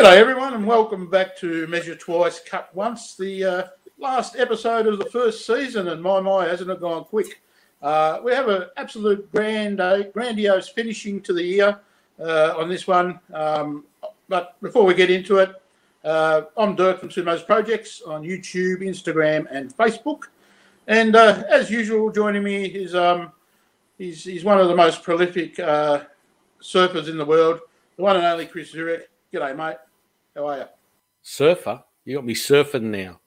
[0.00, 3.62] G'day, everyone, and welcome back to Measure Twice, Cut Once, the uh,
[3.98, 5.88] last episode of the first season.
[5.88, 7.42] And my, my, hasn't it gone quick?
[7.82, 11.78] Uh, we have an absolute grand, uh, grandiose finishing to the year
[12.18, 13.20] uh, on this one.
[13.34, 13.84] Um,
[14.26, 15.50] but before we get into it,
[16.02, 20.28] uh, I'm Dirk from Sumo's Projects on YouTube, Instagram, and Facebook.
[20.86, 23.32] And uh, as usual, joining me is um,
[23.98, 27.60] he's, he's one of the most prolific surfers in the world,
[27.98, 29.02] the one and only Chris Zurek.
[29.30, 29.76] G'day, mate.
[30.34, 30.64] How are you?
[31.22, 31.82] Surfer?
[32.04, 33.20] You got me surfing now.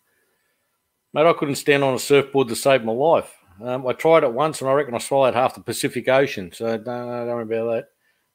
[1.14, 3.32] Mate, I couldn't stand on a surfboard to save my life.
[3.64, 6.52] Um, I tried it once and I reckon I swallowed half the Pacific Ocean.
[6.54, 7.86] So don't, don't worry about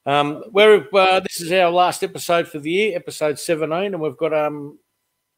[0.05, 0.11] that.
[0.11, 4.17] Um, we're, uh, this is our last episode for the year, episode 17, and we've
[4.17, 4.79] got um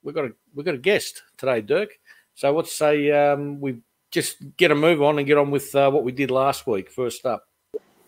[0.03, 1.89] we've got a we've got a guest today, Dirk.
[2.35, 3.77] So let's say um, we
[4.11, 6.91] just get a move on and get on with uh, what we did last week.
[6.91, 7.43] First up.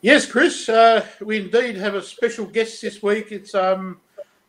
[0.02, 3.32] Yes, Chris, uh, we indeed have a special guest this week.
[3.32, 4.00] It's um,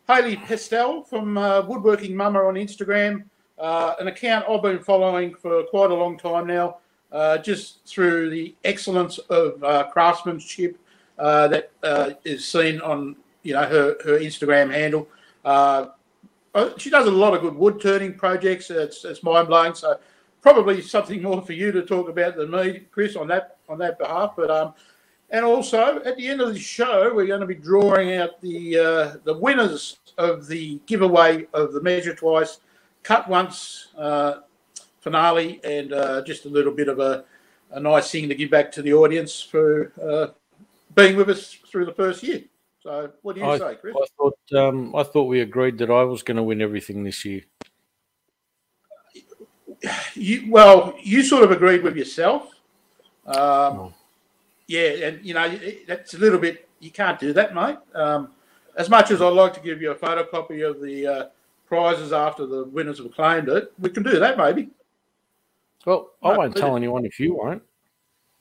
[0.07, 3.23] Hailey Pestell from uh, Woodworking Mama on Instagram,
[3.57, 6.77] uh, an account I've been following for quite a long time now,
[7.11, 10.77] uh, just through the excellence of uh, craftsmanship
[11.17, 15.07] uh, that uh, is seen on you know her, her Instagram handle.
[16.77, 18.69] she does a lot of good wood turning projects.
[18.69, 19.73] It's, it's mind blowing.
[19.73, 19.99] So
[20.41, 23.97] probably something more for you to talk about than me, Chris, on that on that
[23.97, 24.33] behalf.
[24.37, 24.73] But um,
[25.31, 28.77] and also, at the end of the show, we're going to be drawing out the
[28.77, 32.59] uh, the winners of the giveaway of the Measure Twice,
[33.01, 34.41] Cut Once uh,
[34.99, 37.25] finale, and uh, just a little bit of a,
[37.71, 40.27] a nice thing to give back to the audience for uh,
[40.93, 42.43] being with us through the first year.
[42.81, 43.95] So, what do you I, say, Chris?
[43.99, 47.25] I thought um, I thought we agreed that I was going to win everything this
[47.25, 47.41] year.
[50.13, 52.51] You well, you sort of agreed with yourself.
[53.25, 53.93] Um, Oh.
[54.67, 56.67] Yeah, and you know that's a little bit.
[56.79, 57.77] You can't do that, mate.
[57.93, 58.29] Um,
[58.77, 61.25] as much as I'd like to give you a photocopy of the uh,
[61.65, 64.69] prizes after the winners have claimed it, we can do that maybe.
[65.85, 67.61] Well, I No, won't tell anyone if you won't.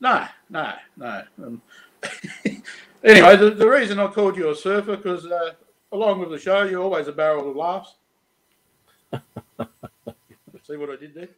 [0.00, 1.22] No, no, no.
[1.42, 1.62] Um,
[3.04, 5.52] anyway, the, the reason I called you a surfer because uh,
[5.92, 7.94] along with the show, you're always a barrel of laughs.
[10.66, 11.28] See what I did there?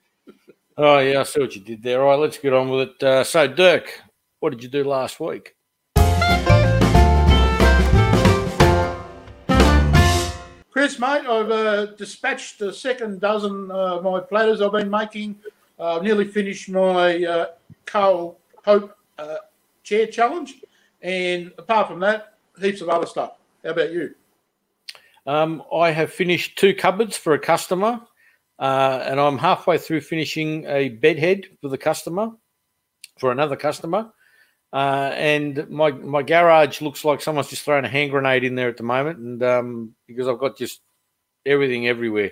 [0.79, 2.01] Oh yeah, I see what you did there.
[2.03, 3.03] All right, let's get on with it.
[3.03, 4.01] Uh, so, Dirk,
[4.41, 5.55] what did you do last week?
[10.71, 15.37] Chris, mate, I've uh, dispatched the second dozen uh, of my platters I've been making.
[15.79, 17.47] I've nearly finished my uh,
[17.87, 19.37] Carl Hope uh,
[19.83, 20.57] chair challenge.
[21.01, 23.39] And apart from that, heaps of other stuff.
[23.65, 24.15] How about you?
[25.27, 28.01] Um, I have finished two cupboards for a customer,
[28.59, 32.31] uh, and I'm halfway through finishing a bed head for the customer,
[33.19, 34.13] for another customer.
[34.73, 38.69] Uh, and my my garage looks like someone's just thrown a hand grenade in there
[38.69, 40.81] at the moment, and um, because I've got just
[41.47, 42.31] everything everywhere.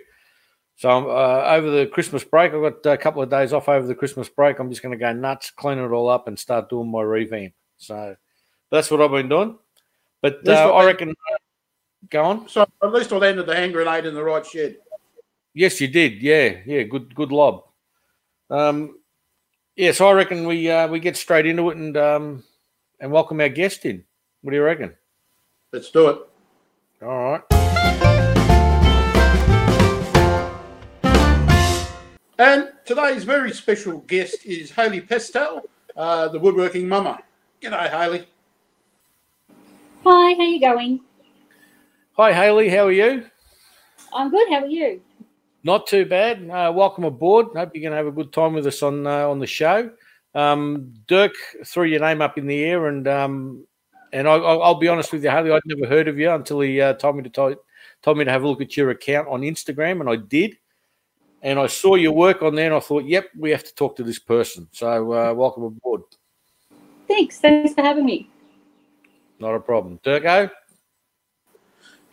[0.76, 3.94] So uh, over the Christmas break, I've got a couple of days off over the
[3.94, 4.58] Christmas break.
[4.58, 7.54] I'm just going to go nuts, clean it all up, and start doing my revamp.
[7.76, 8.16] So
[8.70, 9.56] that's what I've been doing.
[10.20, 11.14] But uh, what I I- reckon.
[12.10, 12.48] Go on.
[12.48, 14.76] So at least I landed the hand grenade in the right shed.
[15.54, 16.20] Yes, you did.
[16.20, 16.82] Yeah, yeah.
[16.82, 17.62] Good, good lob.
[18.50, 18.98] Um,
[19.76, 22.44] yeah, so I reckon we uh, we get straight into it and um,
[23.00, 24.04] and welcome our guest in.
[24.42, 24.94] What do you reckon?
[25.72, 26.18] Let's do it.
[27.02, 27.42] All right.
[32.38, 35.62] And today's very special guest is Hailey Pestell,
[35.96, 37.20] uh, the woodworking mama.
[37.60, 38.26] G'day, Hailey.
[40.04, 41.00] Hi, how you going?
[42.16, 42.68] Hi, Hailey.
[42.68, 43.24] How are you?
[44.12, 44.48] I'm good.
[44.50, 45.00] How are you?
[45.64, 46.48] Not too bad.
[46.50, 47.46] Uh, welcome aboard.
[47.56, 49.90] Hope you're going to have a good time with us on uh, on the show.
[50.34, 51.32] Um, Dirk
[51.64, 53.66] threw your name up in the air, and um,
[54.12, 55.52] and I, I'll, I'll be honest with you, Hailey.
[55.52, 57.56] I'd never heard of you until he uh, told me to told,
[58.02, 60.58] told me to have a look at your account on Instagram, and I did.
[61.40, 63.96] And I saw your work on there, and I thought, yep, we have to talk
[63.96, 64.68] to this person.
[64.72, 66.02] So uh, welcome aboard.
[67.08, 67.38] Thanks.
[67.38, 68.28] Thanks for having me.
[69.38, 70.50] Not a problem, Dirko.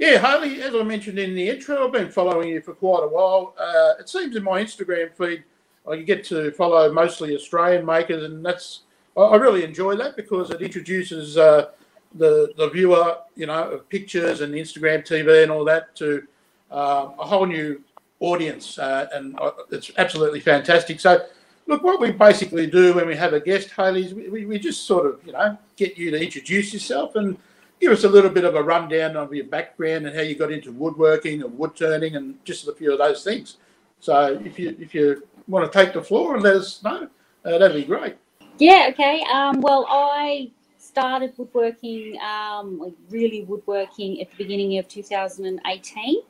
[0.02, 3.08] Yeah, Hailey, as I mentioned in the intro, I've been following you for quite a
[3.08, 3.54] while.
[3.56, 5.44] Uh, it seems in my Instagram feed,
[5.88, 8.82] I get to follow mostly Australian makers, and that's
[9.16, 11.70] I, really enjoy that because it introduces uh,
[12.16, 16.24] the the viewer, you know, of pictures and Instagram TV and all that to
[16.72, 17.80] uh, a whole new
[18.22, 21.00] audience, uh, and uh, it's absolutely fantastic.
[21.00, 21.28] So,
[21.68, 24.88] look, what we basically do when we have a guest, Hailey, is we, we just
[24.88, 27.38] sort of, you know, get you to introduce yourself and
[27.82, 30.52] give us a little bit of a rundown of your background and how you got
[30.52, 33.58] into woodworking and wood turning and just a few of those things.
[34.00, 37.10] So, if you if you want to take the floor and let us know,
[37.44, 38.16] uh, that'd be great.
[38.58, 38.88] Yeah.
[38.92, 39.26] Okay.
[39.32, 46.22] Um, well, I started woodworking, um, like really woodworking, at the beginning of 2018.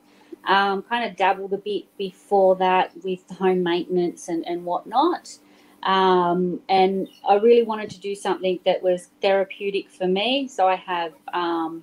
[0.44, 5.38] Um, kind of dabbled a bit before that with home maintenance and, and whatnot.
[5.82, 10.48] Um, and I really wanted to do something that was therapeutic for me.
[10.48, 11.82] So I have um,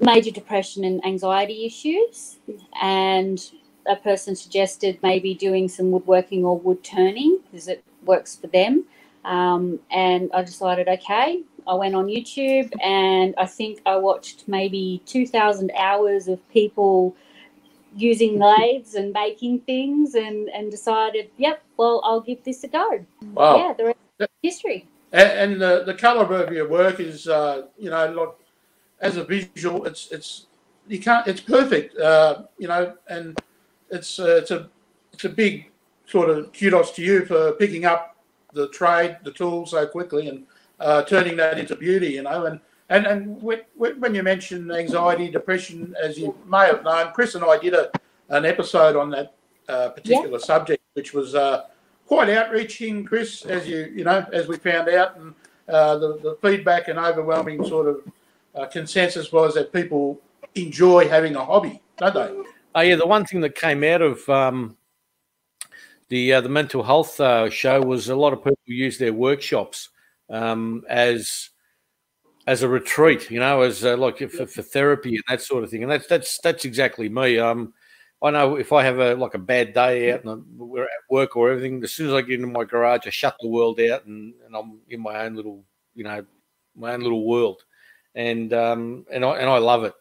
[0.00, 2.38] major depression and anxiety issues,
[2.80, 3.44] and
[3.86, 8.84] a person suggested maybe doing some woodworking or wood turning because it works for them.
[9.24, 15.02] Um, and I decided, okay, I went on YouTube and I think I watched maybe
[15.06, 17.16] 2,000 hours of people
[17.96, 23.04] using lathes and making things and, and decided, yep, well, I'll give this a go.
[23.34, 23.56] Wow.
[23.56, 24.88] Yeah, the rest is history.
[25.12, 28.30] And, and the, the caliber of your work is, uh, you know, like
[29.00, 30.46] as a visual, it's it's
[30.88, 33.38] you can't, it's perfect, uh, you know, and
[33.90, 34.68] it's uh, it's a
[35.12, 35.70] it's a big
[36.06, 38.16] sort of kudos to you for picking up
[38.52, 40.46] the trade, the tool so quickly, and
[40.80, 42.60] uh, turning that into beauty, you know, and.
[42.92, 47.42] And, and when, when you mention anxiety, depression, as you may have known, Chris and
[47.42, 47.90] I did a,
[48.28, 49.34] an episode on that
[49.66, 51.64] uh, particular subject, which was uh,
[52.06, 55.34] quite outreaching, Chris, as you you know, as we found out, and
[55.70, 58.02] uh, the, the feedback and overwhelming sort of
[58.54, 60.20] uh, consensus was that people
[60.54, 62.30] enjoy having a hobby, don't they?
[62.74, 64.76] Oh yeah, the one thing that came out of um,
[66.10, 69.88] the uh, the mental health uh, show was a lot of people use their workshops
[70.28, 71.48] um, as
[72.46, 75.70] as a retreat, you know, as uh, like for, for, therapy and that sort of
[75.70, 75.82] thing.
[75.82, 77.38] And that's that's that's exactly me.
[77.38, 77.72] Um,
[78.22, 81.36] I know if I have a like a bad day out and we're at work
[81.36, 84.06] or everything, as soon as I get into my garage, I shut the world out
[84.06, 86.24] and, and I'm in my own little, you know,
[86.76, 87.62] my own little world,
[88.14, 89.94] and um, and I and I love it.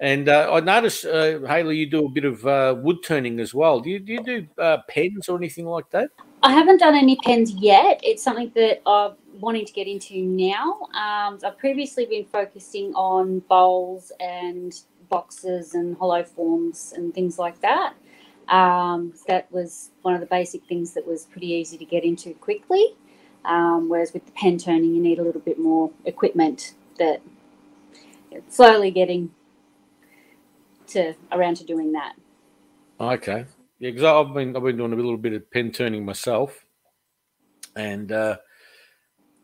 [0.00, 3.54] And uh, I noticed, uh, Hailey, you do a bit of uh, wood turning as
[3.54, 3.78] well.
[3.78, 6.10] Do you do, you do uh, pens or anything like that?
[6.42, 8.00] I haven't done any pens yet.
[8.02, 10.88] It's something that I'm wanting to get into now.
[10.94, 14.74] Um, I've previously been focusing on bowls and
[15.08, 17.94] boxes and hollow forms and things like that.
[18.48, 22.34] Um, that was one of the basic things that was pretty easy to get into
[22.34, 22.94] quickly.
[23.44, 27.20] Um, whereas with the pen turning, you need a little bit more equipment that
[28.48, 29.30] slowly getting
[30.88, 32.14] to around to doing that.
[33.00, 33.46] Okay,
[33.78, 36.64] yeah, because I've been I've been doing a little bit of pen turning myself,
[37.74, 38.36] and uh,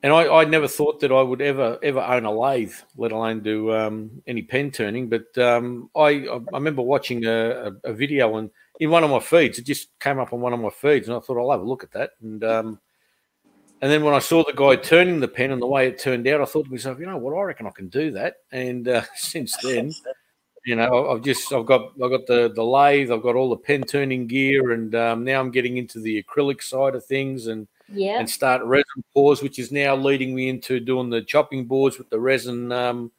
[0.03, 3.41] and I, I never thought that I would ever ever own a lathe, let alone
[3.41, 5.09] do um, any pen turning.
[5.09, 9.59] But um, I I remember watching a, a, video and in one of my feeds,
[9.59, 11.69] it just came up on one of my feeds, and I thought I'll have a
[11.69, 12.11] look at that.
[12.23, 12.79] And um,
[13.83, 16.27] and then when I saw the guy turning the pen and the way it turned
[16.29, 18.37] out, I thought to myself, you know what, I reckon I can do that.
[18.53, 19.93] And uh, since then,
[20.65, 23.57] you know, I've just I've got I've got the the lathe, I've got all the
[23.57, 27.67] pen turning gear, and um, now I'm getting into the acrylic side of things and
[27.93, 31.99] yeah, and start resin pours, which is now leading me into doing the chopping boards
[31.99, 33.11] with the resin um,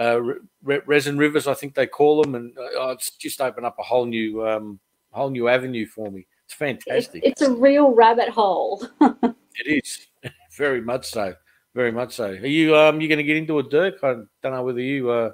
[0.00, 0.20] uh,
[0.62, 3.82] re- resin rivers, I think they call them, and uh, it's just opened up a
[3.82, 4.80] whole new um,
[5.10, 6.26] whole new avenue for me.
[6.46, 7.22] It's fantastic.
[7.24, 8.86] It's, it's a real rabbit hole.
[9.00, 9.34] it
[9.66, 10.06] is
[10.56, 11.34] very much so,
[11.74, 12.30] very much so.
[12.30, 14.02] Are you um you going to get into it, Dirk?
[14.02, 15.32] I don't know whether you uh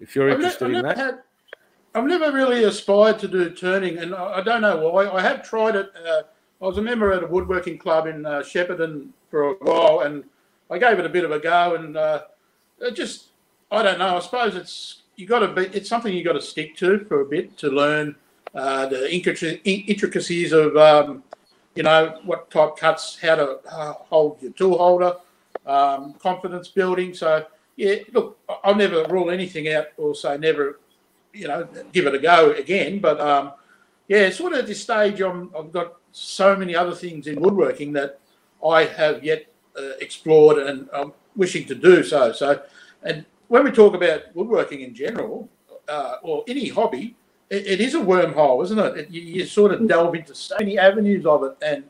[0.00, 0.96] if you're interested I've in that.
[0.96, 1.18] Had,
[1.94, 5.08] I've never really aspired to do turning, and I, I don't know why.
[5.08, 5.90] I have tried it.
[6.06, 6.22] Uh,
[6.60, 10.24] I was a member at a woodworking club in uh, Shepparton for a while, and
[10.70, 12.22] I gave it a bit of a go, and uh,
[12.80, 13.28] it just
[13.70, 14.16] I don't know.
[14.16, 15.62] I suppose it's you got to be.
[15.76, 18.16] It's something you got to stick to for a bit to learn
[18.54, 21.22] uh, the intricacies of um,
[21.74, 25.14] you know what type cuts, how to uh, hold your tool holder,
[25.66, 27.14] um, confidence building.
[27.14, 30.78] So yeah, look, I'll never rule anything out or say never,
[31.32, 32.98] you know, give it a go again.
[32.98, 33.52] But um,
[34.10, 37.92] yeah, sort of at this stage, I'm, I've got so many other things in woodworking
[37.92, 38.18] that
[38.66, 39.46] I have yet
[39.78, 42.32] uh, explored and I'm wishing to do so.
[42.32, 42.60] So,
[43.04, 45.48] and when we talk about woodworking in general,
[45.86, 47.14] uh, or any hobby,
[47.50, 48.96] it, it is a wormhole, isn't it?
[48.96, 51.84] it you, you, sort of delve into so many avenues of it, and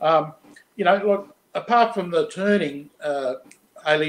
[0.00, 0.32] um,
[0.76, 1.24] you know, like
[1.62, 3.34] apart from the turning, uh,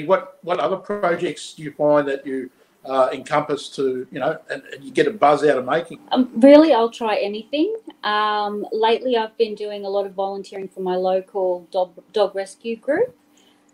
[0.05, 2.49] what what other projects do you find that you
[2.85, 5.99] uh, encompass to you know and, and, you get a buzz out of making?
[6.11, 7.75] Um, really, I'll try anything.
[8.03, 12.77] Um, lately, I've been doing a lot of volunteering for my local dog, dog rescue
[12.77, 13.15] group,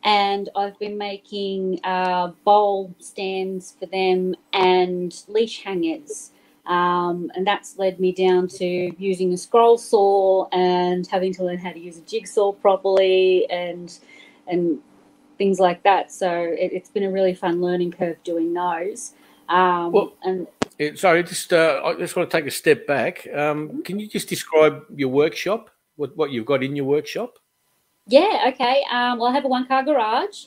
[0.03, 6.31] and I've been making uh, bowl stands for them and leash hangers.
[6.65, 8.65] Um, and that's led me down to
[8.97, 13.99] using a scroll saw and having to learn how to use a jigsaw properly and
[14.47, 14.79] and
[15.43, 16.09] things like that.
[16.09, 19.13] So it, has been a really fun learning curve doing those.
[19.49, 20.47] Um, well, and
[20.97, 23.27] sorry, just uh, I just want to take a step back.
[23.27, 23.81] Um, mm-hmm.
[23.81, 25.69] can you just describe your workshop?
[25.97, 27.31] What what you've got in your workshop?
[28.07, 28.83] Yeah, okay.
[28.89, 30.45] Um, well, I have a one car garage.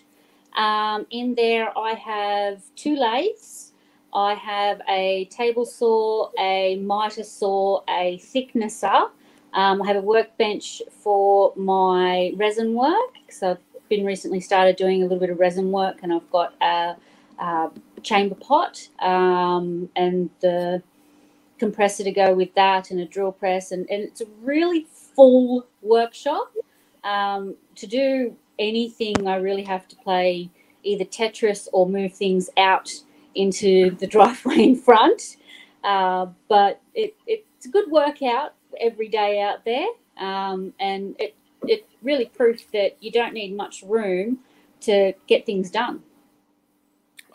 [0.56, 3.72] Um, in there, I have two lathes.
[4.14, 9.10] I have a table saw, a miter saw, a thicknesser.
[9.52, 13.12] Um, I have a workbench for my resin work.
[13.28, 16.54] So I've been recently started doing a little bit of resin work, and I've got
[16.62, 16.96] a,
[17.38, 17.70] a
[18.02, 20.82] chamber pot um, and the
[21.58, 25.66] compressor to go with that, and a drill press, and, and it's a really full
[25.82, 26.52] workshop.
[27.04, 30.50] Um, to do anything, I really have to play
[30.82, 32.92] either Tetris or move things out
[33.34, 35.36] into the driveway in front.
[35.84, 39.86] Uh, but it, it's a good workout every day out there,
[40.18, 41.34] um, and it
[41.66, 44.38] it really proof that you don't need much room
[44.80, 46.02] to get things done.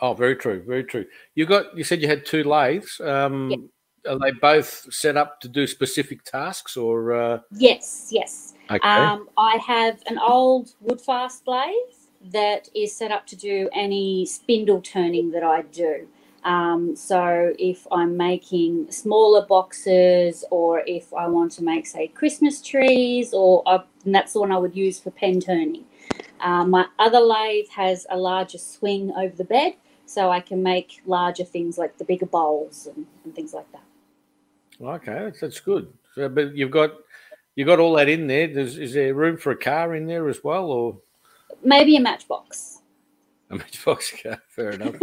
[0.00, 1.04] Oh, very true, very true.
[1.36, 3.00] You got you said you had two lathes.
[3.00, 3.70] Um,
[4.08, 7.12] Are they both set up to do specific tasks, or?
[7.12, 7.38] Uh...
[7.52, 8.54] Yes, yes.
[8.68, 8.88] Okay.
[8.88, 14.80] Um, I have an old Woodfast lathe that is set up to do any spindle
[14.80, 16.08] turning that I do.
[16.42, 22.60] Um, so if I'm making smaller boxes, or if I want to make, say, Christmas
[22.60, 25.84] trees, or uh, and that's the one I would use for pen turning.
[26.40, 29.74] Um, my other lathe has a larger swing over the bed,
[30.06, 33.82] so I can make larger things like the bigger bowls and, and things like that.
[34.80, 35.92] Okay, that's, that's good.
[36.14, 36.92] So, but you've got
[37.54, 38.48] you've got all that in there.
[38.48, 40.98] There's, is there room for a car in there as well, or
[41.62, 42.80] maybe a matchbox?
[43.50, 44.96] A matchbox car, fair enough.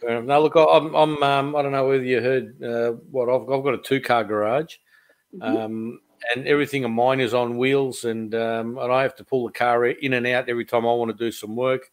[0.00, 0.24] fair enough.
[0.24, 3.58] Now look, I'm, I'm um, I don't know whether you heard uh, what I've, got.
[3.58, 4.76] I've got a two car garage,
[5.36, 5.56] Mm-hmm.
[5.56, 6.00] um,
[6.34, 9.52] and everything of mine is on wheels, and um, and I have to pull the
[9.52, 11.90] car in and out every time I want to do some work,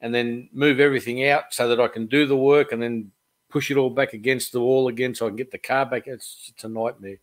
[0.00, 3.10] and then move everything out so that I can do the work, and then
[3.48, 6.06] push it all back against the wall again so I can get the car back.
[6.06, 7.18] It's, it's a nightmare.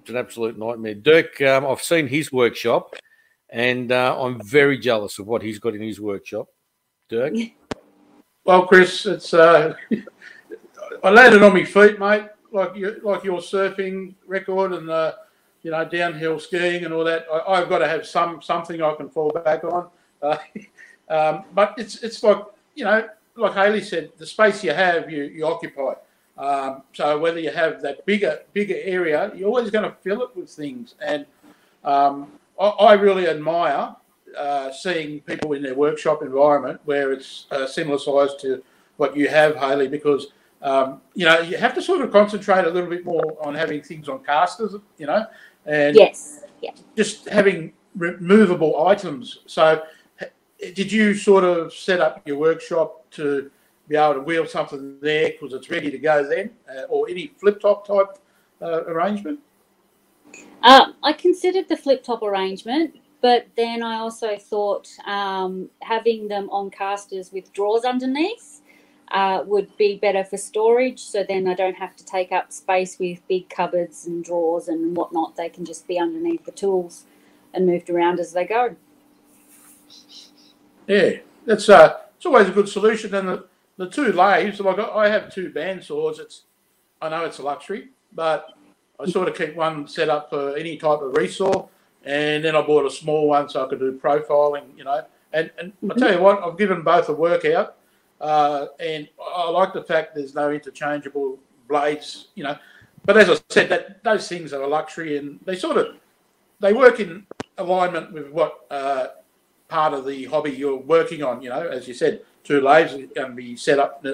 [0.00, 0.94] It's an absolute nightmare.
[0.94, 2.94] Dirk, um, I've seen his workshop,
[3.48, 6.48] and uh, I'm very jealous of what he's got in his workshop.
[7.08, 7.34] Dirk,
[8.44, 9.74] Well, Chris, it's uh,
[11.04, 12.24] I landed on my feet, mate.
[12.50, 15.12] Like you, like your surfing record and uh,
[15.62, 17.26] you know downhill skiing and all that.
[17.32, 19.88] I, I've got to have some something I can fall back on.
[20.22, 20.38] Uh,
[21.08, 22.38] um, but it's it's like
[22.76, 25.94] you know, like Hailey said, the space you have, you you occupy.
[26.38, 30.36] Um, so whether you have that bigger bigger area, you're always going to fill it
[30.36, 30.94] with things.
[31.04, 31.26] And
[31.84, 33.96] um, I, I really admire
[34.38, 38.62] uh, seeing people in their workshop environment where it's uh, similar size to
[38.96, 40.28] what you have, Hailey, because
[40.62, 43.82] um, you know you have to sort of concentrate a little bit more on having
[43.82, 45.26] things on casters, you know,
[45.66, 46.44] and Yes.
[46.60, 46.72] Yeah.
[46.96, 49.40] just having removable items.
[49.46, 49.82] So,
[50.74, 53.50] did you sort of set up your workshop to
[53.88, 57.32] be able to wheel something there because it's ready to go then, uh, or any
[57.36, 58.18] flip top type
[58.60, 59.40] uh, arrangement?
[60.62, 66.48] Um, I considered the flip top arrangement, but then I also thought um, having them
[66.50, 68.61] on casters with drawers underneath
[69.12, 71.00] uh, would be better for storage.
[71.00, 74.96] So then I don't have to take up space with big cupboards and drawers and
[74.96, 75.36] whatnot.
[75.36, 77.04] They can just be underneath the tools
[77.52, 78.74] and moved around as they go.
[80.86, 83.14] Yeah, that's uh, it's always a good solution.
[83.14, 83.44] And the,
[83.76, 86.18] the two lathes, like I have two band saws.
[86.18, 86.42] It's
[87.00, 88.54] I know it's a luxury, but
[88.98, 91.68] I sort of keep one set up for any type of resaw,
[92.04, 94.76] and then I bought a small one so I could do profiling.
[94.76, 97.76] You know, and and I tell you what, I've given both a workout,
[98.22, 101.38] uh, and I like the fact there's no interchangeable
[101.68, 102.28] blades.
[102.34, 102.56] You know,
[103.04, 105.96] but as I said, that those things are a luxury, and they sort of
[106.60, 107.26] they work in
[107.58, 109.08] alignment with what uh,
[109.68, 111.42] part of the hobby you're working on.
[111.42, 114.04] You know, as you said, two lathes are going to be set up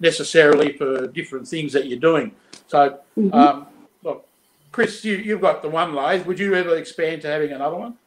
[0.00, 2.32] necessarily for different things that you're doing.
[2.66, 3.34] So, Mhm.
[3.34, 3.66] um,
[4.02, 4.26] look,
[4.72, 6.24] Chris, you, you've got the one lathe.
[6.26, 7.98] Would you ever expand to having another one?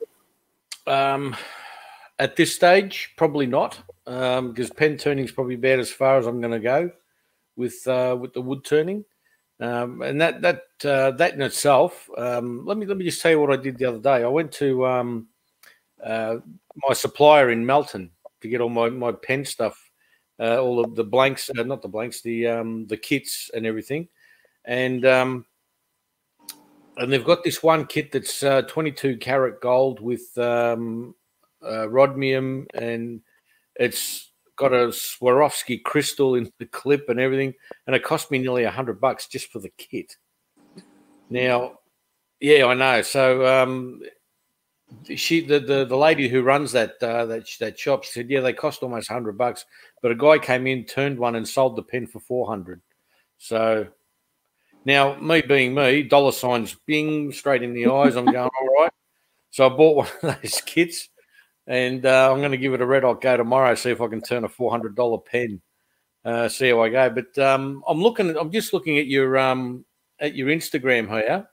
[0.87, 1.35] um,
[2.17, 6.27] at this stage, probably not, um, because pen turning is probably about as far as
[6.27, 6.91] I'm going to go
[7.55, 9.05] with uh, with the wood turning.
[9.59, 13.31] Um, and that that uh, that in itself, um, let me let me just tell
[13.31, 14.23] you what I did the other day.
[14.23, 15.27] I went to um,
[16.03, 16.37] uh,
[16.87, 18.09] my supplier in Melton
[18.41, 19.91] to get all my, my pen stuff,
[20.39, 24.07] uh, all of the blanks, uh, not the blanks, the um, the kits and everything,
[24.65, 25.45] and um,
[26.97, 31.15] and they've got this one kit that's uh, 22 karat gold with um,
[31.61, 31.87] uh,
[32.73, 33.21] and
[33.81, 37.53] it's got a Swarovski crystal in the clip and everything,
[37.87, 40.15] and it cost me nearly a hundred bucks just for the kit.
[41.29, 41.79] Now,
[42.39, 43.01] yeah, I know.
[43.01, 44.01] So um,
[45.15, 48.53] she, the, the the lady who runs that uh, that that shop, said, yeah, they
[48.53, 49.65] cost almost hundred bucks,
[50.01, 52.81] but a guy came in, turned one, and sold the pen for four hundred.
[53.39, 53.87] So
[54.85, 58.15] now, me being me, dollar signs bing straight in the eyes.
[58.15, 58.91] I'm going all right.
[59.51, 61.09] So I bought one of those kits,
[61.67, 63.75] and uh, I'm going to give it a red hot go tomorrow.
[63.75, 65.61] See if I can turn a four hundred dollar pen.
[66.23, 67.09] Uh, see how I go.
[67.09, 68.35] But um, I'm looking.
[68.37, 69.85] I'm just looking at your um,
[70.19, 71.47] at your Instagram here,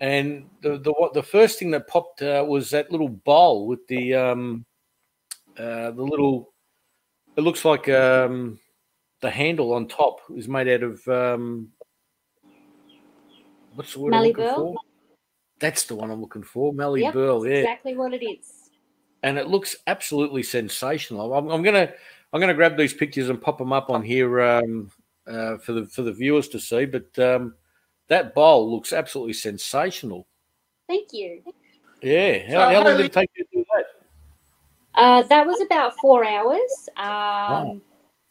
[0.00, 3.86] and the the what the first thing that popped uh, was that little bowl with
[3.88, 4.64] the um,
[5.58, 6.52] uh, the little.
[7.36, 8.60] It looks like um,
[9.20, 11.70] the handle on top is made out of um,
[13.74, 14.54] what's the word I'm looking Burl?
[14.54, 14.74] for?
[15.60, 17.46] That's the one I'm looking for, Mallee Yep, Burl.
[17.46, 18.63] Yeah, exactly what it is.
[19.24, 21.34] And it looks absolutely sensational.
[21.34, 21.92] I'm, I'm gonna
[22.32, 24.92] I'm gonna grab these pictures and pop them up on here um,
[25.26, 26.84] uh, for the for the viewers to see.
[26.84, 27.54] But um,
[28.08, 30.26] that bowl looks absolutely sensational.
[30.86, 31.42] Thank you.
[32.02, 33.86] Yeah, how, So, how long did it take you to do that?
[34.94, 36.88] Uh, that was about four hours.
[36.96, 37.80] Um,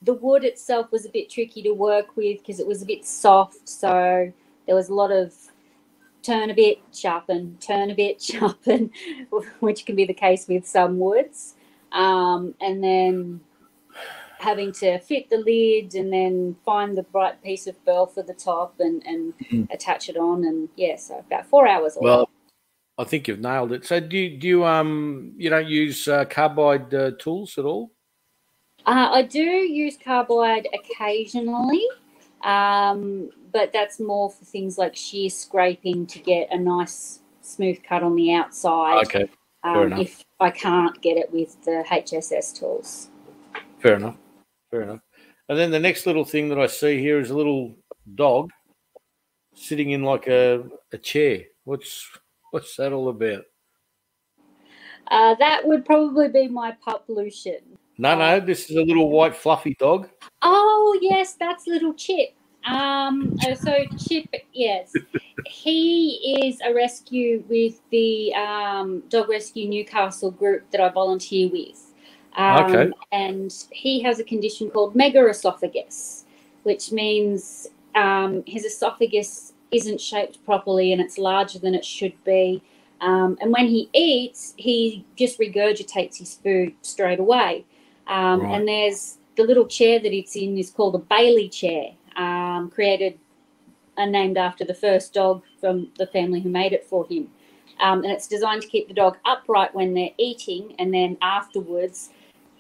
[0.04, 3.06] The wood itself was a bit tricky to work with because it was a bit
[3.06, 3.68] soft.
[3.68, 4.32] So
[4.68, 5.34] there was a lot of
[6.24, 8.90] turn a bit, sharpen, turn a bit, sharpen,
[9.60, 11.56] which can be the case with some woods.
[11.92, 13.42] Um, and then
[14.40, 18.34] having to fit the lid and then find the right piece of burl for the
[18.34, 19.72] top and, and Mhm.
[19.72, 20.44] attach it on.
[20.44, 21.98] And yeah, so about four hours.
[22.00, 22.30] Well.
[22.96, 23.86] I think you've nailed it.
[23.86, 27.92] So do you, do you um you don't use uh, carbide uh, tools at all?
[28.86, 31.84] Uh, I do use carbide occasionally,
[32.44, 38.04] um, but that's more for things like shear scraping to get a nice smooth cut
[38.04, 39.06] on the outside.
[39.06, 39.30] Okay,
[39.62, 40.00] fair um, enough.
[40.00, 43.10] if I can't get it with the HSS tools.
[43.80, 44.18] fair enough,
[44.72, 45.02] fair enough.
[45.50, 47.76] And then the next little thing that I see here is a little
[48.16, 48.50] dog
[49.56, 51.42] sitting in like a, a chair.
[51.64, 52.10] What's
[52.52, 53.44] what's that all about?
[55.10, 57.78] Uh, that would probably be my pup Lucian.
[57.98, 60.10] No, no, this is a little white fluffy dog.
[60.42, 62.30] Oh yes, that's little Chip.
[62.66, 64.94] Um, uh, so Chip, yes,
[65.46, 71.94] he is a rescue with the um, Dog Rescue Newcastle group that I volunteer with.
[72.36, 72.92] Um, Okay.
[73.12, 76.24] And he has a condition called megaesophagus,
[76.64, 82.62] which means um, his esophagus isn't shaped properly and it's larger than it should be.
[83.02, 87.66] Um, and when he eats, he just regurgitates his food straight away.
[88.08, 88.56] Um, Right.
[88.56, 93.20] And there's the little chair that it's in is called a Bailey chair, um, created
[93.98, 97.30] and named after the first dog from the family who made it for him.
[97.80, 102.10] Um, and it's designed to keep the dog upright when they're eating and then afterwards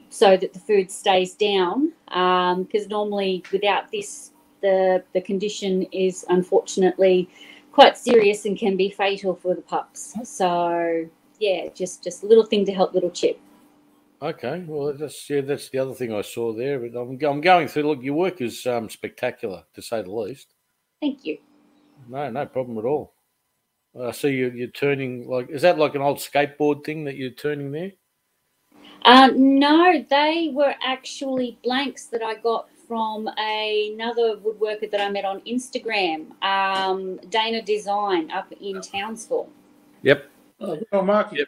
[0.09, 1.93] so that the food stays down.
[2.07, 7.29] Because normally, without this, the, the condition is unfortunately
[7.71, 10.15] quite serious and can be fatal for the pups.
[10.23, 11.07] So,
[11.39, 13.39] yeah, just, just a little thing to help little Chip.
[14.23, 16.79] Okay, well that's yeah, that's the other thing I saw there.
[16.79, 17.83] But I'm, I'm going through.
[17.83, 20.53] Look, your work is um, spectacular to say the least.
[21.01, 21.39] Thank you.
[22.07, 23.13] No, no problem at all.
[24.01, 27.31] I see you, you're turning like is that like an old skateboard thing that you're
[27.31, 27.91] turning there?
[29.03, 35.25] Um, no, they were actually blanks that I got from another woodworker that I met
[35.25, 39.49] on Instagram, um, Dana Design up in Townsville.
[40.03, 40.29] Yep.
[40.61, 41.37] Oh, Marky.
[41.39, 41.47] Yep.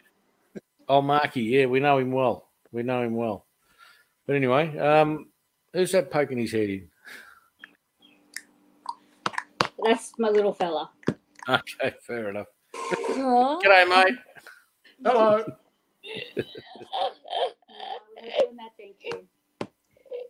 [0.88, 2.45] Oh, Marky, yeah, we know him well.
[2.76, 3.46] We know him well.
[4.26, 5.30] But anyway, um,
[5.72, 6.88] who's that poking his head in?
[9.82, 10.90] That's my little fella.
[11.48, 12.48] Okay, fair enough.
[12.74, 13.60] Aw.
[13.62, 14.18] G'day, mate.
[15.02, 15.42] Hello.
[18.76, 19.26] Thank you.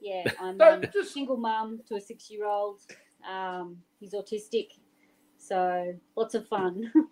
[0.00, 2.80] Yeah, I'm So um, a just single mum to a six-year-old.
[3.28, 4.68] Um, he's autistic,
[5.37, 6.92] so lots of fun.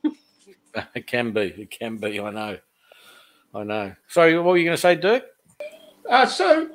[0.95, 1.41] It can be.
[1.41, 2.21] It can be.
[2.21, 2.59] I know.
[3.55, 3.95] I know.
[4.09, 5.25] Sorry, what were you going to say, Dirk?
[6.09, 6.71] uh, so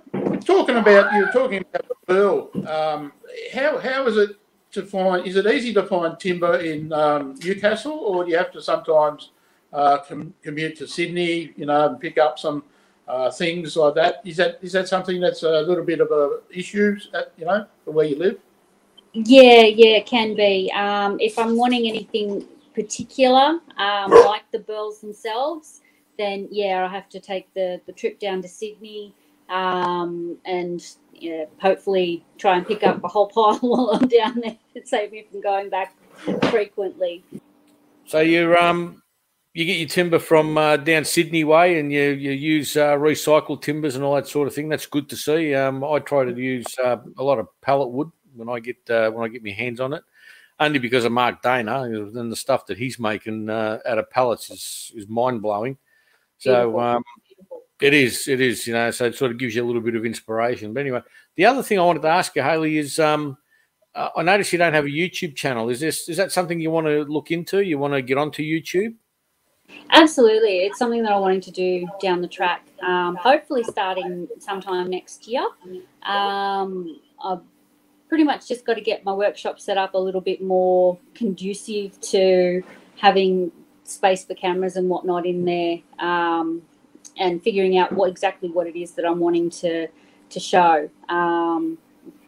[0.46, 2.50] talking about you were talking about the Burl.
[2.68, 3.12] Um,
[3.54, 4.38] how how is it
[4.72, 5.26] to find?
[5.26, 9.32] Is it easy to find timber in um, Newcastle, or do you have to sometimes
[9.74, 11.54] uh, com- commute to Sydney?
[11.56, 12.64] You know, and pick up some
[13.08, 14.22] uh, things like that.
[14.26, 16.98] Is that is that something that's a little bit of a issue?
[17.14, 18.40] At, you know, for where you live.
[19.14, 20.72] Yeah, yeah, it can be.
[20.76, 25.82] Um, if I'm wanting anything particular, um, like the burls themselves,
[26.20, 29.14] then yeah, I have to take the, the trip down to Sydney
[29.50, 30.86] um, and
[31.60, 35.42] hopefully try and pick up a whole pile while I'm down there save me from
[35.42, 35.96] going back
[36.50, 37.24] frequently.
[38.06, 39.02] So you um
[39.54, 43.62] you get your timber from uh, down Sydney way, and you you use uh, recycled
[43.62, 44.70] timbers and all that sort of thing.
[44.70, 45.56] That's good to see.
[45.56, 49.10] Um, I try to use uh, a lot of pallet wood when I get uh,
[49.12, 50.04] when I get my hands on it,
[50.60, 54.50] only because of Mark Dana and the stuff that he's making uh, out of pallets
[54.52, 55.78] is is mind blowing.
[56.40, 57.04] So um,
[57.82, 58.92] it is, it is, you know.
[58.92, 60.74] So it sort of gives you a little bit of inspiration.
[60.74, 61.02] But anyway,
[61.36, 63.38] the other thing I wanted to ask you, Hailey, is um,
[63.96, 65.70] uh, I noticed you don't have a YouTube channel.
[65.70, 67.62] Is this is that something you want to look into?
[67.62, 68.96] You want to get onto YouTube?
[69.92, 72.66] Absolutely, it's something that I'm wanting to do down the track.
[72.82, 75.46] Um, hopefully, starting sometime next year.
[76.04, 77.42] Um, I've
[78.08, 82.00] pretty much just got to get my workshop set up a little bit more conducive
[82.02, 82.64] to
[82.98, 83.52] having
[83.90, 86.64] space for cameras and whatnot in there, um,
[87.18, 89.88] and figuring out what exactly what it is that I'm wanting to
[90.32, 90.90] to show.
[91.10, 91.78] Um,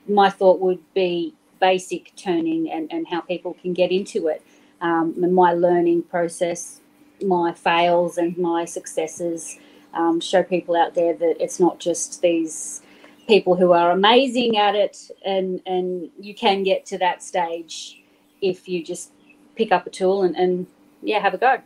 [0.07, 4.43] my thought would be basic turning and, and how people can get into it.
[4.81, 6.81] Um, and my learning process,
[7.21, 9.59] my fails and my successes,
[9.93, 12.81] um, show people out there that it's not just these
[13.27, 18.01] people who are amazing at it, and and you can get to that stage
[18.41, 19.11] if you just
[19.55, 20.67] pick up a tool and, and
[21.01, 21.57] yeah, have a go.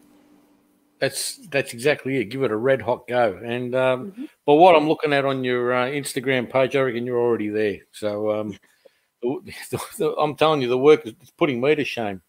[0.99, 2.25] That's that's exactly it.
[2.25, 3.39] Give it a red hot go.
[3.43, 4.29] And um, Mhm.
[4.45, 7.79] but what I'm looking at on your uh, Instagram page, I reckon you're already there.
[7.91, 8.57] So um,
[9.21, 9.53] the,
[9.97, 12.21] the, I'm telling you, the work is putting me to shame.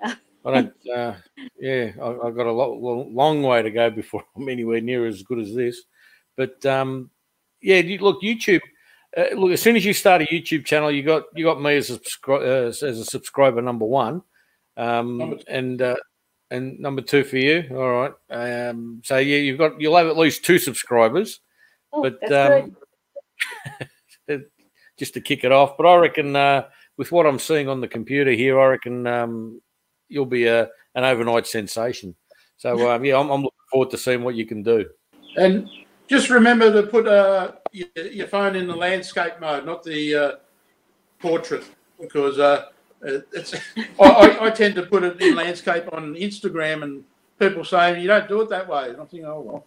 [0.02, 0.72] I don't.
[0.92, 1.14] Uh,
[1.58, 5.06] yeah, I, I've got a lo- lo- long way to go before I'm anywhere near
[5.06, 5.82] as good as this.
[6.36, 7.10] But um,
[7.60, 8.62] yeah, you, look, YouTube.
[9.16, 11.76] Uh, look, as soon as you start a YouTube channel, you got you got me
[11.76, 14.22] as a subscri- uh, as a subscriber number one,
[14.76, 15.96] um, and uh,
[16.50, 17.64] and number two for you.
[17.70, 18.12] All right.
[18.68, 21.40] Um, so yeah, you've got you'll have at least two subscribers
[21.92, 22.76] Oh, But, that's um,
[24.28, 24.46] good.
[24.98, 25.76] just to kick it off.
[25.76, 29.60] But I reckon uh, with what I'm seeing on the computer here, I reckon um,
[30.08, 32.14] you'll be a an overnight sensation.
[32.56, 34.88] So um, yeah, I'm, I'm looking forward to seeing what you can do.
[35.36, 35.68] And
[36.08, 40.32] just remember to put uh, your, your phone in the landscape mode, not the uh,
[41.20, 41.64] portrait,
[42.00, 42.66] because uh,
[43.02, 43.54] it- it's.
[43.98, 47.04] I, I, I tend to put it in landscape on Instagram, and
[47.38, 48.90] people saying you don't do it that way.
[48.90, 49.66] And I'm thinking, oh well,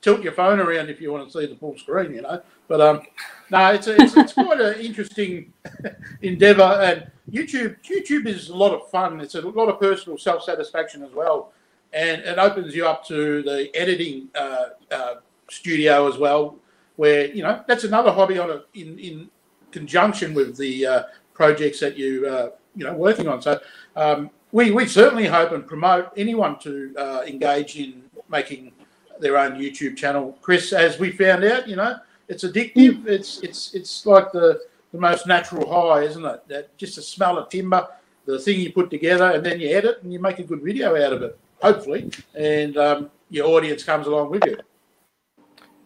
[0.00, 2.42] tilt your phone around if you want to see the full screen, you know.
[2.68, 3.02] But um,
[3.50, 5.52] no, it's it's, it's quite an interesting
[6.22, 9.20] endeavour, and YouTube YouTube is a lot of fun.
[9.20, 11.52] It's a lot of personal self satisfaction as well,
[11.92, 15.14] and it opens you up to the editing uh, uh,
[15.50, 16.56] studio as well,
[16.96, 19.30] where you know that's another hobby on a, in in
[19.70, 21.02] conjunction with the uh,
[21.34, 23.42] projects that you uh, you know working on.
[23.42, 23.60] So
[23.96, 28.72] um, we we certainly hope and promote anyone to uh, engage in making
[29.20, 30.38] their own YouTube channel.
[30.40, 33.06] Chris, as we found out, you know it's addictive.
[33.06, 34.60] It's it's it's like the
[34.92, 36.48] the most natural high, isn't it?
[36.48, 37.86] That just the smell of timber,
[38.26, 40.96] the thing you put together, and then you edit and you make a good video
[41.04, 44.56] out of it, hopefully, and um, your audience comes along with you.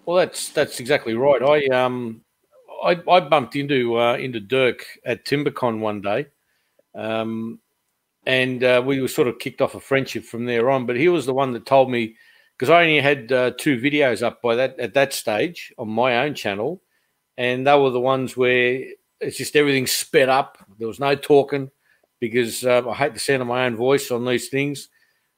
[0.05, 1.43] Well, that's that's exactly right.
[1.43, 2.23] I um
[2.83, 6.27] I, I bumped into uh, into Dirk at TimberCon one day,
[6.95, 7.61] um,
[8.27, 10.87] and uh, we were sort of kicked off a friendship from there on.
[10.87, 12.17] But he was the one that told me
[12.57, 16.19] because I only had uh, two videos up by that at that stage on my
[16.19, 16.83] own channel,
[17.37, 18.83] and they were the ones where
[19.21, 20.59] it's just everything sped up.
[20.79, 21.71] There was no talking
[22.21, 24.89] because uh, I hate the sound of my own voice on these things,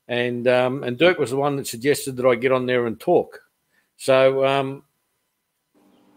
[0.08, 2.98] and um, and Dirk was the one that suggested that I get on there and
[2.98, 3.40] talk.
[3.96, 4.84] So um,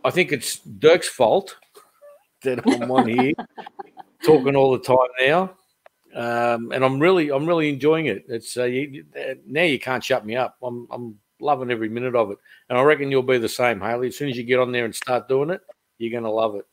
[0.03, 1.57] I think it's Dirk's fault
[2.43, 3.33] that I'm on here
[4.25, 5.51] talking all the time now,
[6.15, 8.25] um, and I'm really I'm really enjoying it.
[8.27, 10.57] It's uh, you, uh, now you can't shut me up.
[10.61, 12.37] I'm I'm loving every minute of it,
[12.69, 14.07] and I reckon you'll be the same, Hailey.
[14.07, 15.61] As soon as you get on there and start doing it,
[15.97, 16.65] you're going to love it.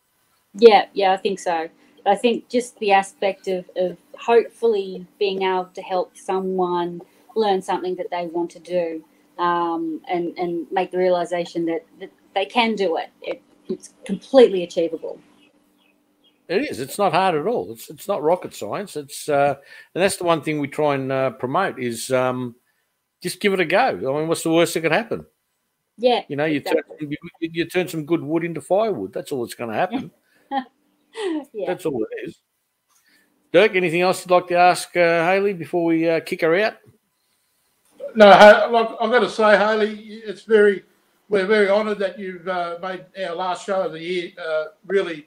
[0.55, 1.69] Yeah, yeah, I think so.
[2.07, 7.03] I think just the aspect of, of hopefully being able to help someone
[7.37, 9.05] learn something that they want to do
[9.39, 13.11] um, and, and make the realization that, that they can do it.
[13.23, 13.43] it.
[13.69, 15.21] It's completely achievable.
[16.49, 16.81] It is.
[16.81, 17.71] It's not hard at all.
[17.71, 18.97] It's it's not rocket science.
[18.97, 19.55] It's uh,
[19.95, 22.57] and that's the one thing we try and uh, promote is um,
[23.23, 23.87] just give it a go.
[23.87, 25.27] I mean, what's the worst that could happen?
[25.97, 29.13] Yeah, You know, you turn you, you turn some good wood into firewood.
[29.13, 30.11] That's all that's going to happen.
[30.51, 31.67] yeah.
[31.67, 32.41] That's all it is.
[33.53, 36.79] Dirk, anything else you'd like to ask uh, Hailey before we uh, kick her out?
[38.15, 38.27] No,
[38.73, 40.85] look, I've got to say, Hailey, it's very,
[41.31, 45.27] we're very honoured that you've uh, made our last show of the year uh, really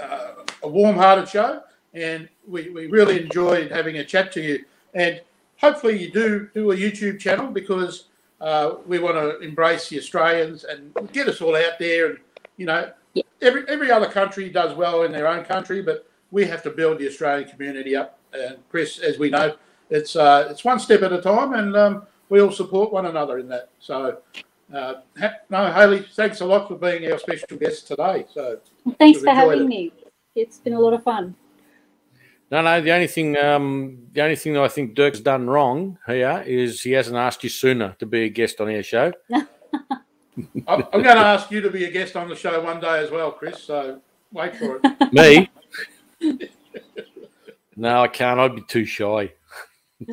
[0.00, 1.62] uh, a warm-hearted show,
[1.94, 4.64] and we, we really enjoyed having a chat to you.
[4.94, 5.20] And
[5.58, 8.06] hopefully, you do do a YouTube channel because
[8.40, 12.10] uh, we want to embrace the Australians and get us all out there.
[12.10, 12.18] And
[12.56, 13.22] you know, Yeah.
[13.42, 16.98] every every other country does well in their own country, but we have to build
[16.98, 18.18] the Australian community up.
[18.32, 19.54] And Chris, as we know,
[19.90, 23.38] it's uh, it's one step at a time, and um, we all support one another
[23.38, 23.68] in that.
[23.80, 24.18] So,
[24.72, 28.26] uh, ha- no, Hailey, thanks a lot for being our special guest today.
[28.32, 29.66] So, Well, thanks for having it.
[29.66, 29.92] me.
[30.34, 31.34] It's been a lot of fun.
[32.50, 32.80] No, no.
[32.80, 36.82] The only thing, um, the only thing that I think Dirk's done wrong here is
[36.82, 39.12] he hasn't asked you sooner to be a guest on our show.
[39.32, 39.46] I'm,
[40.68, 43.10] I'm going to ask you to be a guest on the show one day as
[43.10, 43.62] well, Chris.
[43.62, 44.00] So,
[44.32, 45.12] wait for it.
[45.12, 45.50] Me?
[47.74, 48.38] no, I can't.
[48.38, 49.32] I'd be too shy.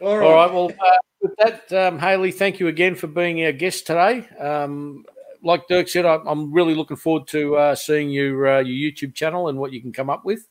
[0.00, 0.26] All right.
[0.26, 0.52] All right.
[0.52, 4.28] Well, uh, with that, um, Hailey, thank you again for being our guest today.
[4.38, 5.04] Um,
[5.42, 9.14] like Dirk said, I, I'm really looking forward to uh, seeing your uh, your YouTube
[9.14, 10.46] channel and what you can come up with,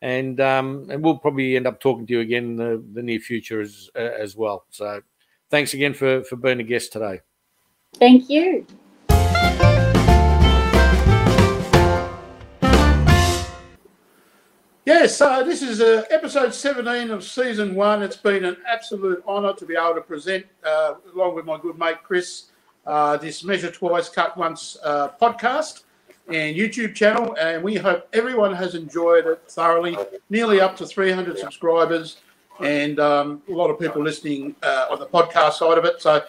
[0.00, 3.20] and um, and we'll probably end up talking to you again in the, the near
[3.20, 4.64] future as uh, as well.
[4.70, 5.02] So,
[5.50, 7.20] thanks again for for being a guest today.
[7.98, 8.66] Thank you.
[14.86, 18.04] Yes, so this is uh, episode 17 of season one.
[18.04, 21.76] It's been an absolute honour to be able to present, uh, along with my good
[21.76, 22.50] mate Chris,
[22.86, 25.82] uh, this Measure Twice, Cut Once uh, podcast
[26.28, 27.34] and YouTube channel.
[27.34, 29.98] And we hope everyone has enjoyed it thoroughly.
[30.30, 32.18] Nearly up to 300 subscribers
[32.60, 36.00] and um, a lot of people listening uh, on the podcast side of it.
[36.00, 36.22] So,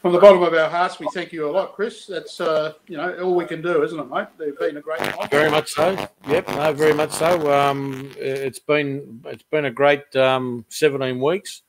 [0.00, 2.06] from the bottom of our hearts, we thank you a lot, Chris.
[2.06, 4.28] That's uh, you know all we can do, isn't it, mate?
[4.38, 5.28] They've been a great time.
[5.30, 6.08] Very much so.
[6.28, 6.48] Yep.
[6.48, 7.52] No, very much so.
[7.52, 11.62] Um, it's been it's been a great um, 17 weeks.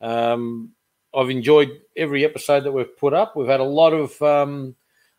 [0.00, 0.70] Um,
[1.14, 3.36] I've enjoyed every episode that we've put up.
[3.36, 4.76] We've had a lot of um,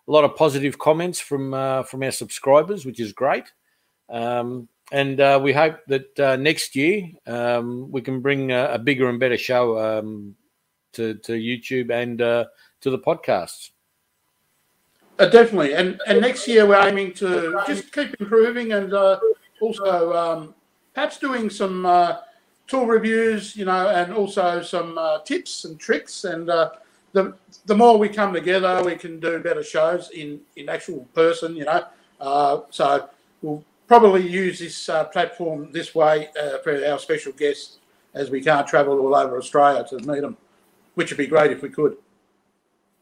[0.08, 3.46] a lot of positive comments from uh, from our subscribers, which is great.
[4.10, 8.80] Um, and uh, we hope that uh, next year um, we can bring a, a,
[8.80, 10.36] bigger and better show um,
[10.93, 12.45] to, to YouTube and uh,
[12.82, 13.71] to the podcasts.
[15.19, 19.19] Uh, definitely, and and next year we're aiming to just keep improving and uh,
[19.60, 20.56] also um,
[20.93, 22.19] perhaps doing some uh,
[22.67, 26.23] tool reviews, you know, and also some tips and tricks.
[26.23, 26.71] And the
[27.65, 31.65] the more we come together, we can do better shows in in actual person, you
[31.65, 32.65] know.
[32.71, 33.10] so
[33.41, 37.80] we'll probably use this uh, platform this way uh, for our special guests
[38.13, 40.38] as we can't travel all over Australia to meet them,
[40.93, 41.97] which would be great if we could.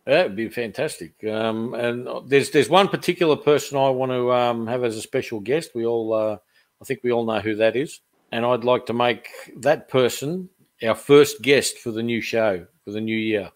[0.05, 1.21] That would be fantastic.
[1.25, 5.41] Um, and there's there's one particular person I want to um, have as a special
[5.41, 5.71] guest.
[5.75, 6.37] We all, uh,
[6.81, 7.99] I think we all know who that is,
[8.31, 10.47] and I'd like to make that person
[10.81, 13.51] our first guest for the new show for the new year.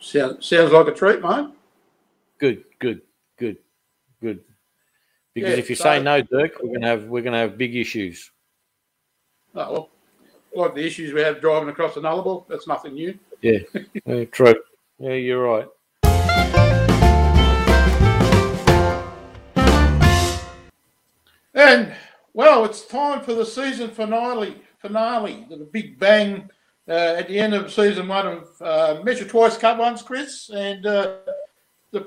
[0.00, 1.50] Sounds sounds like a treat, mate.
[2.38, 3.02] Good, good,
[3.38, 3.58] good,
[4.20, 4.40] good.
[5.34, 7.76] Because yeah, if you so, say no, Dirk, we're gonna have we're gonna have big
[7.76, 8.30] issues.
[9.54, 13.18] Oh, well, like the issues we have driving across the Nullarbor, that's nothing new.
[13.40, 13.58] Yeah,
[14.06, 14.56] yeah true.
[14.98, 15.68] Yeah, you're right.
[21.54, 21.94] And
[22.32, 24.62] well, it's time for the season finale.
[24.78, 26.48] Finale, the big bang
[26.88, 30.86] uh, at the end of season one of uh, Measure Twice, Cut Once, Chris, and
[30.86, 31.16] uh,
[31.92, 32.00] the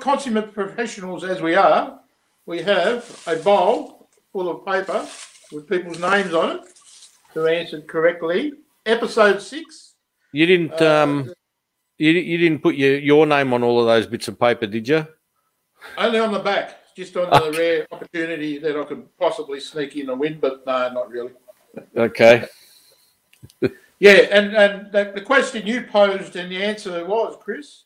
[0.00, 2.00] consummate professionals as we are,
[2.46, 5.06] we have a bowl full of paper
[5.52, 6.62] with people's names on it
[7.34, 8.52] who answered correctly.
[8.86, 9.94] Episode six.
[10.32, 10.80] You didn't.
[10.80, 11.32] Uh, um,
[11.98, 14.86] you, you didn't put your, your name on all of those bits of paper, did
[14.86, 15.06] you?
[15.98, 20.10] Only on the back, just on the rare opportunity that I could possibly sneak in
[20.10, 21.32] and win, but no, not really.
[21.96, 22.46] Okay.
[23.98, 27.84] yeah, and and the, the question you posed and the answer was, Chris.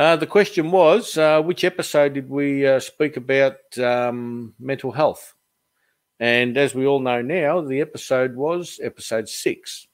[0.00, 5.34] Uh, the question was, uh, which episode did we uh, speak about um, mental health?
[6.18, 9.86] And as we all know now, the episode was episode six.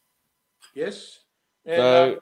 [0.77, 1.19] Yes.
[1.65, 2.21] And, so, uh,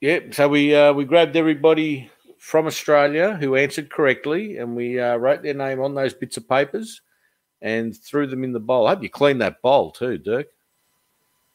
[0.00, 5.16] yeah, so we uh, we grabbed everybody from Australia who answered correctly, and we uh,
[5.16, 7.02] wrote their name on those bits of papers
[7.60, 8.86] and threw them in the bowl.
[8.86, 10.46] I hope you cleaned that bowl too, Dirk.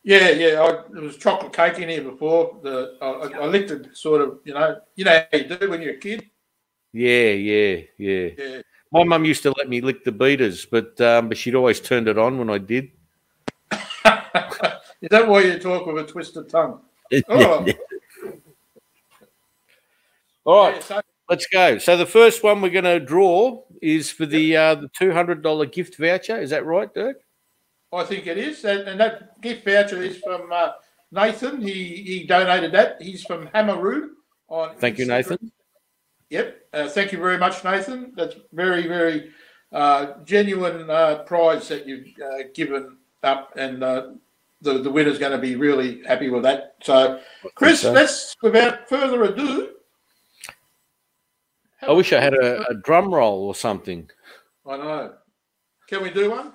[0.09, 0.63] Yeah, yeah.
[0.63, 2.57] I, there was chocolate cake in here before.
[2.63, 4.39] The I, I licked it, sort of.
[4.43, 6.27] You know, you know how you do when you're a kid.
[6.91, 8.29] Yeah, yeah, yeah.
[8.35, 8.61] yeah.
[8.91, 12.07] My mum used to let me lick the beaters, but um, but she'd always turned
[12.07, 12.85] it on when I did.
[13.71, 16.81] Is that why you talk with a twisted tongue?
[17.29, 17.67] Oh.
[20.45, 21.77] All right, yeah, so- let's go.
[21.77, 25.43] So the first one we're going to draw is for the uh, the two hundred
[25.43, 26.41] dollar gift voucher.
[26.41, 27.17] Is that right, Dirk?
[27.91, 28.63] I think it is.
[28.65, 30.71] And, and that gift voucher is from uh,
[31.11, 31.61] Nathan.
[31.61, 33.01] He he donated that.
[33.01, 34.09] He's from Hammeroo.
[34.47, 34.99] On thank Instagram.
[34.99, 35.51] you, Nathan.
[36.29, 36.57] Yep.
[36.73, 38.13] Uh, thank you very much, Nathan.
[38.15, 39.31] That's very very
[39.71, 44.11] uh, genuine uh, prize that you've uh, given up, and uh,
[44.61, 46.75] the the winner's going to be really happy with that.
[46.81, 47.19] So,
[47.55, 47.91] Chris, so.
[47.91, 49.69] let's without further ado.
[51.81, 54.09] I wish I had a, a drum roll or something.
[54.67, 55.13] I know.
[55.87, 56.53] Can we do one?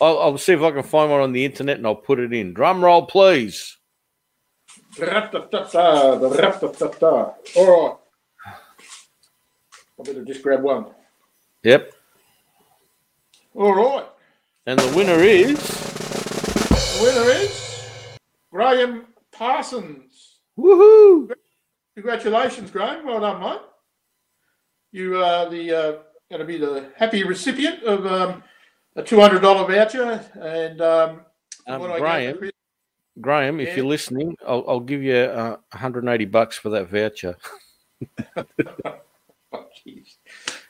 [0.00, 2.32] I'll, I'll, see if I can find one on the internet and I'll put it
[2.32, 2.54] in.
[2.54, 3.76] Drum roll, please.
[7.56, 7.96] All right.
[9.98, 10.86] I better just grab one.
[11.62, 11.92] Yep.
[13.54, 14.06] All right.
[14.66, 15.58] And the winner is.
[16.68, 17.88] The winner is
[18.50, 20.38] Graham Parsons.
[20.58, 21.32] Woohoo!
[21.94, 23.06] Congratulations, Graham.
[23.06, 23.60] Well done, mate.
[24.92, 25.92] You are the uh,
[26.30, 28.42] going to be the happy recipient of um,
[28.96, 31.20] a two hundred dollar voucher, and um,
[31.66, 32.50] um, Graham,
[33.20, 33.76] Graham, if Yeah.
[33.76, 37.36] you're listening, I'll, I'll give you uh, 180 bucks for that voucher.
[39.52, 40.14] Oh, jeez.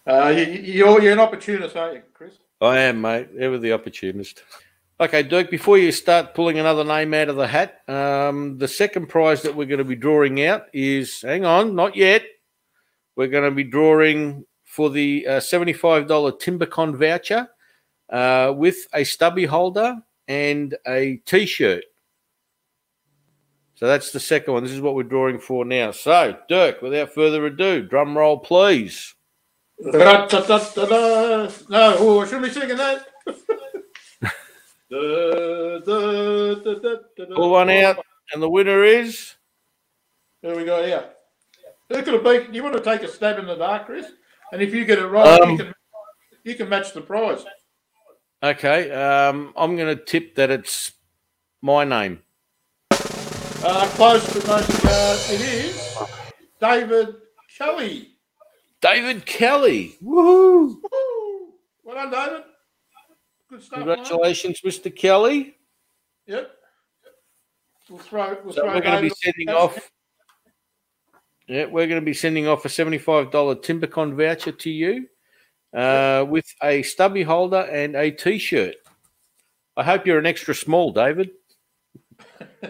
[0.07, 2.39] Uh, you, you're, you're an opportunist, aren't you, Chris?
[2.63, 3.29] I am, mate.
[3.39, 4.43] Ever the opportunist.
[4.99, 9.09] Okay, Dirk, before you start pulling another name out of the hat, um, the second
[9.09, 12.23] prize that we're going to be drawing out is hang on, not yet.
[13.17, 16.07] We're going to be drawing for the uh, $75
[16.41, 17.49] Timbecon voucher
[18.11, 21.85] uh, with a stubby holder and a t shirt.
[23.75, 24.62] So that's the second one.
[24.62, 25.90] This is what we're drawing for now.
[25.90, 29.14] So, Dirk, without further ado, drum roll, please.
[29.79, 30.27] No,
[31.99, 33.07] oh, should we sing that?
[37.35, 39.37] Pull one out, and the winner is.
[40.42, 40.85] There we go.
[40.85, 41.05] Yeah.
[41.88, 42.53] Who could it be?
[42.53, 44.07] Do you want to take a stab in the dark, Chris?
[44.53, 45.75] And if you get it right, Um, you can
[46.44, 47.44] you can match the prize.
[48.42, 50.92] Okay, um, I'm going to tip that it's
[51.61, 52.22] my name.
[52.90, 55.14] Uh, close, but no cigar.
[55.29, 55.98] It is
[56.59, 57.16] David
[57.59, 58.09] Kelly.
[58.81, 59.98] David Kelly.
[60.03, 60.76] Woohoo!
[60.81, 61.53] Woo!
[61.85, 62.44] Well done, David.
[63.50, 63.79] Good stuff.
[63.81, 64.94] Congratulations, Mr.
[64.94, 65.57] Kelly.
[66.26, 66.50] Yep.
[67.90, 68.38] We'll throw.
[68.42, 69.90] We'll So throw we're going to be sending off.
[71.46, 75.09] Yeah, we're going to be sending off a $75 Timbecon voucher to you
[75.75, 78.77] uh, with a stubby holder and a t shirt.
[79.77, 81.31] I hope you're an extra small, David.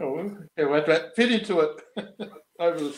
[0.00, 1.82] oh, yeah, we'll have to fit into it.
[2.58, 2.94] Over the,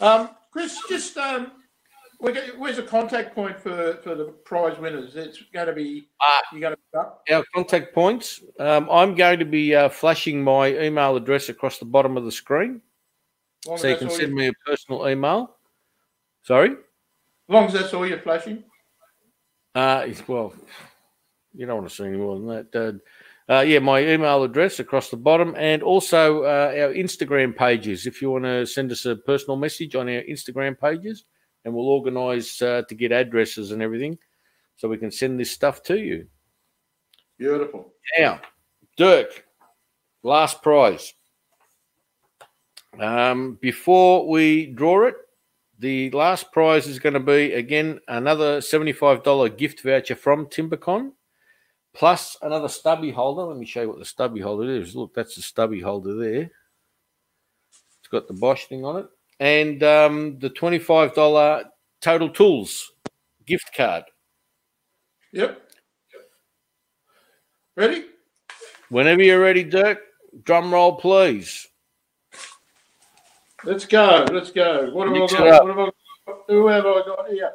[0.00, 1.52] um, Chris, just um,
[2.18, 5.16] where's the contact point for, for the prize winners?
[5.16, 6.40] It's going to be Ah.
[6.52, 7.22] you're going to be up.
[7.30, 8.42] Our contact points.
[8.58, 12.32] Um, I'm going to be uh, flashing my email address across the bottom of the
[12.32, 12.80] screen.
[13.76, 15.56] So you can send you- me a personal email.
[16.42, 16.76] Sorry?
[17.48, 18.64] Long as that's all you're flashing.
[19.74, 20.54] Uh, well,
[21.54, 22.74] you don't want to see any more than that.
[22.74, 28.06] Uh, uh, yeah, my email address across the bottom, and also uh, our Instagram pages.
[28.06, 31.24] If you want to send us a personal message on our Instagram pages,
[31.64, 34.18] and we'll organise uh, to get addresses and everything,
[34.76, 36.26] so we can send this stuff to you.
[37.38, 37.92] Beautiful.
[38.18, 38.40] Now,
[38.96, 39.46] Dirk,
[40.22, 41.14] last prize.
[43.00, 45.14] Um, before we draw it,
[45.78, 51.12] the last prize is going to be again another $75 gift voucher from Timbecon,
[51.94, 53.42] plus another stubby holder.
[53.42, 54.96] Let me show you what the stubby holder is.
[54.96, 56.50] Look, that's the stubby holder there.
[58.00, 59.06] It's got the Bosch thing on it,
[59.38, 61.64] and um, the $25
[62.00, 62.92] Total Tools
[63.46, 64.04] gift card.
[65.32, 65.62] Yep.
[67.76, 68.06] Ready?
[68.88, 70.00] Whenever you're ready, Dirk,
[70.42, 71.68] drum roll, please.
[73.68, 74.24] Let's go.
[74.32, 74.88] Let's go.
[74.92, 75.46] What have I it got?
[75.46, 75.62] up.
[75.62, 76.40] What have I got?
[76.48, 77.52] Who have I got here?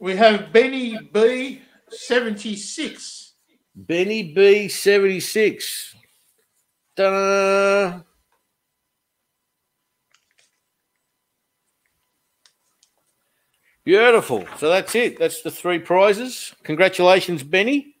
[0.00, 3.34] We have Benny B seventy six.
[3.76, 5.94] Benny B seventy six.
[6.96, 8.00] Ta-da!
[13.84, 14.48] Beautiful.
[14.58, 15.20] So that's it.
[15.20, 16.52] That's the three prizes.
[16.64, 17.94] Congratulations, Benny.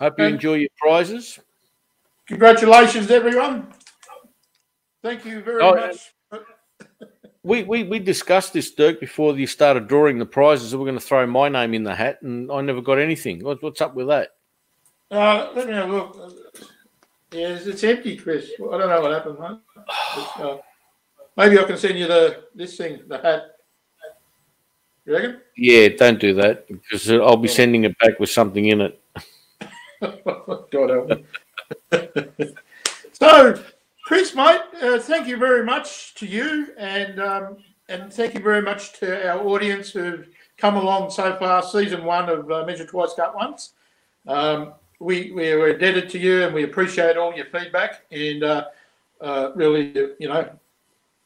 [0.00, 1.38] Hope you enjoy your prizes.
[2.28, 3.72] Congratulations, everyone.
[5.02, 6.12] Thank you very Oh, much.
[7.44, 10.70] We, we we discussed this, Dirk, before you started drawing the prizes.
[10.70, 13.42] That we're going to throw my name in the hat, and I never got anything.
[13.42, 14.36] What, what's up with that?
[15.10, 16.16] Uh, let me have a look.
[17.32, 18.48] Yeah, it's, it's empty, Chris.
[18.58, 19.58] I don't know what happened, mate.
[20.16, 20.58] It's, uh,
[21.36, 23.56] maybe I can send you the this thing, the hat.
[25.04, 25.40] You reckon?
[25.56, 29.02] Yeah, don't do that because I'll be sending it back with something in it.
[30.00, 31.24] God help me.
[33.12, 33.62] so,
[34.04, 37.56] Chris, mate, uh, thank you very much to you, and um,
[37.88, 41.62] and thank you very much to our audience who've come along so far.
[41.62, 43.72] Season one of uh, Measure Twice, Cut Once.
[44.26, 48.64] Um, we we are indebted to you, and we appreciate all your feedback, and uh,
[49.20, 50.48] uh, really, you know,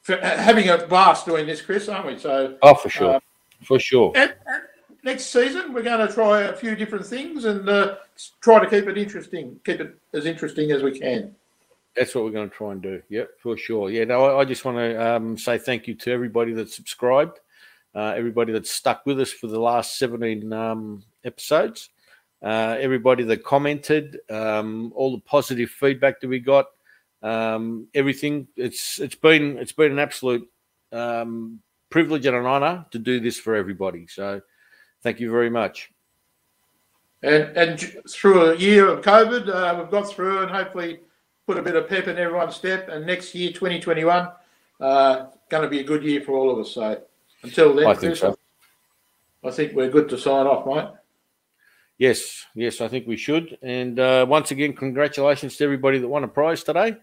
[0.01, 2.17] for having a blast doing this, Chris, aren't we?
[2.17, 2.57] So.
[2.61, 3.19] Oh, for sure, Uh,
[3.63, 4.13] for sure.
[4.15, 4.63] And, and
[5.07, 7.95] next season, we're going to try a few different things and uh,
[8.41, 11.33] try to keep it interesting, keep it as interesting as we can.
[11.95, 13.01] That's what we're going to try and do.
[13.09, 13.89] Yep, for sure.
[13.89, 17.39] Yeah, no, I, I just want to um, say thank you to everybody that subscribed,
[17.95, 21.89] uh, everybody that's stuck with us for the last 17 um, episodes,
[22.43, 26.65] uh, everybody that commented, um, all the positive feedback that we got,
[27.23, 28.47] um, everything.
[28.57, 30.47] It's it's been it's been an absolute
[30.91, 34.05] um, privilege and an honor to do this for everybody.
[34.05, 34.41] So,
[35.03, 35.91] thank you very much.
[37.23, 37.79] And and
[38.09, 40.99] through a year of COVID, uh, we've got through and hopefully
[41.47, 42.89] put a bit of pep in everyone's step.
[42.89, 44.29] And next year, 2021,
[44.79, 46.71] uh, going to be a good year for all of us.
[46.71, 47.01] So
[47.41, 48.37] until then, I think Chris, so.
[49.43, 50.89] I think we're good to sign off, mate.
[51.97, 53.57] Yes, yes, I think we should.
[53.63, 56.97] And uh, once again, congratulations to everybody that won a prize today.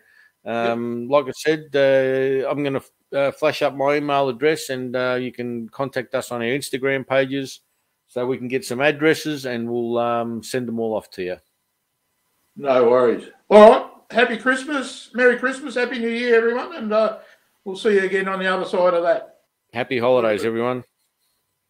[0.45, 4.95] Um, Like I said, uh, I'm going to uh, flash up my email address, and
[4.95, 7.61] uh, you can contact us on our Instagram pages
[8.15, 11.37] so we can get some addresses, and we'll um, send them all off to you.
[12.57, 13.29] No worries.
[13.51, 13.91] All right.
[14.09, 15.11] Happy Christmas.
[15.15, 15.75] Merry Christmas.
[15.75, 16.77] Happy New Year, everyone.
[16.77, 17.19] And uh,
[17.65, 19.39] we'll see you again on the other side of that.
[19.73, 20.85] Happy holidays, everyone.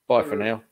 [0.07, 0.63] Bye for now.